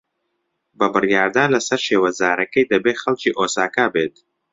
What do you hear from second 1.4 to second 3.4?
لەسەر شێوەزارەکەی، دەبێت خەڵکی